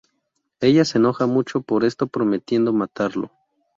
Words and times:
Ella 0.61 0.83
se 0.83 0.97
enoja 0.97 1.27
mucho 1.27 1.61
por 1.61 1.83
esto 1.85 2.07
prometiendo 2.07 2.73
matarlo. 2.73 3.29